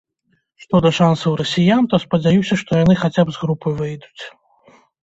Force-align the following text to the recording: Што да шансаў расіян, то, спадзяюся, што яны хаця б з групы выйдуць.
Што 0.63 0.79
да 0.85 0.91
шансаў 0.99 1.35
расіян, 1.43 1.83
то, 1.93 2.01
спадзяюся, 2.07 2.53
што 2.65 2.71
яны 2.83 2.93
хаця 3.05 3.21
б 3.31 3.39
з 3.39 3.47
групы 3.47 3.79
выйдуць. 3.85 4.21